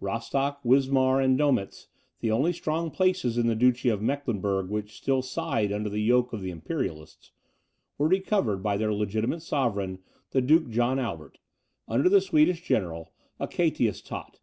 Rostock, 0.00 0.64
Wismar, 0.64 1.20
and 1.20 1.36
Doemitz, 1.36 1.88
the 2.20 2.30
only 2.30 2.54
strong 2.54 2.90
places 2.90 3.36
in 3.36 3.48
the 3.48 3.54
Duchy 3.54 3.90
of 3.90 4.00
Mecklenburg 4.00 4.70
which 4.70 4.96
still 4.96 5.20
sighed 5.20 5.72
under 5.72 5.90
the 5.90 6.00
yoke 6.00 6.32
of 6.32 6.40
the 6.40 6.50
Imperialists, 6.50 7.32
were 7.98 8.08
recovered 8.08 8.62
by 8.62 8.78
their 8.78 8.94
legitimate 8.94 9.40
sovereign, 9.42 9.98
the 10.30 10.40
Duke 10.40 10.70
John 10.70 10.98
Albert, 10.98 11.36
under 11.86 12.08
the 12.08 12.22
Swedish 12.22 12.62
general, 12.66 13.12
Achatius 13.38 14.00
Tott. 14.00 14.40